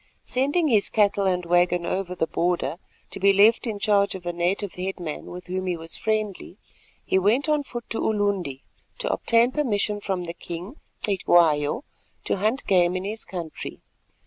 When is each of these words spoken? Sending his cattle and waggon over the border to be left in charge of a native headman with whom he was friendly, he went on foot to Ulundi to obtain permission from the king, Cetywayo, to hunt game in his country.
Sending 0.23 0.67
his 0.67 0.89
cattle 0.89 1.27
and 1.27 1.45
waggon 1.45 1.85
over 1.85 2.15
the 2.15 2.25
border 2.25 2.77
to 3.11 3.19
be 3.19 3.31
left 3.31 3.67
in 3.67 3.77
charge 3.77 4.15
of 4.15 4.25
a 4.25 4.33
native 4.33 4.73
headman 4.73 5.27
with 5.27 5.45
whom 5.45 5.67
he 5.67 5.77
was 5.77 5.95
friendly, 5.95 6.57
he 7.05 7.19
went 7.19 7.47
on 7.47 7.61
foot 7.61 7.87
to 7.87 7.99
Ulundi 7.99 8.63
to 8.97 9.13
obtain 9.13 9.51
permission 9.51 10.01
from 10.01 10.23
the 10.23 10.33
king, 10.33 10.77
Cetywayo, 11.05 11.83
to 12.23 12.37
hunt 12.37 12.65
game 12.65 12.95
in 12.95 13.03
his 13.03 13.23
country. 13.23 13.81